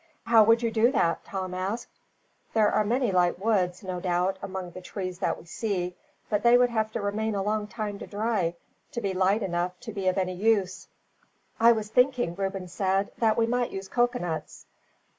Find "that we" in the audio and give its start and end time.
5.19-5.45, 13.19-13.45